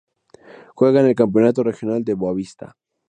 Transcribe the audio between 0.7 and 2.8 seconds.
Juega en el campeonato regional de Boavista.